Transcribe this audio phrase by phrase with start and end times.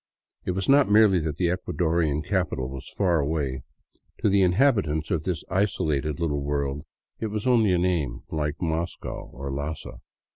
[0.45, 3.61] It was not merely that the Ecuadorian capital was far away;
[4.23, 6.87] to the inhabitants of this isolated little world
[7.19, 9.99] it was only a name, like Moscow or Lhassa.